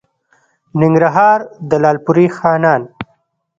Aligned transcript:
ننګرهار؛ 0.81 1.39
د 1.69 1.71
لالپورې 1.83 2.25
خانان 2.37 2.81